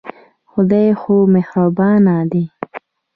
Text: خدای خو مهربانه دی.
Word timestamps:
خدای 0.51 0.89
خو 0.99 1.15
مهربانه 1.33 2.17
دی. 2.31 2.45